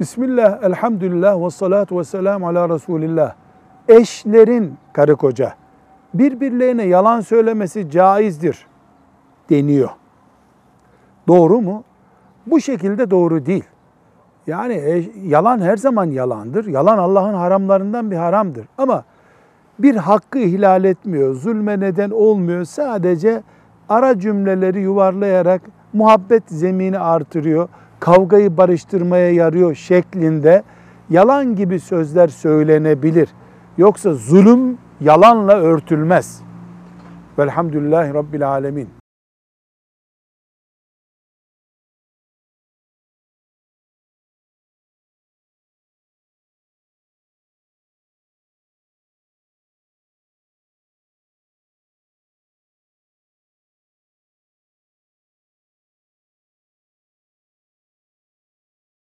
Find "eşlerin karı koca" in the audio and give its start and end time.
3.88-5.54